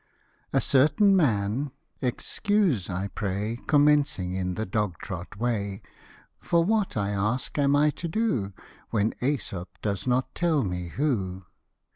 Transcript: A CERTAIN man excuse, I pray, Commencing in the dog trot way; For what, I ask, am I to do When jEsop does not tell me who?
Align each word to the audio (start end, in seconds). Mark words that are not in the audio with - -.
A 0.51 0.59
CERTAIN 0.59 1.15
man 1.15 1.69
excuse, 2.01 2.89
I 2.89 3.09
pray, 3.09 3.59
Commencing 3.67 4.33
in 4.33 4.55
the 4.55 4.65
dog 4.65 4.97
trot 4.97 5.37
way; 5.37 5.83
For 6.39 6.63
what, 6.65 6.97
I 6.97 7.11
ask, 7.11 7.55
am 7.59 7.75
I 7.75 7.91
to 7.91 8.07
do 8.07 8.51
When 8.89 9.13
jEsop 9.21 9.77
does 9.83 10.07
not 10.07 10.33
tell 10.33 10.63
me 10.63 10.87
who? 10.87 11.43